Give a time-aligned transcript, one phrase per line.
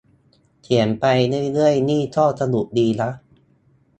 [0.61, 3.09] เขียนไปเรื่อยเรื่อยนี่ก็สนุกดีนะ